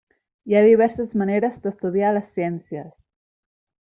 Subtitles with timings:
[0.51, 2.91] Hi ha diverses maneres d'estudiar les ciències.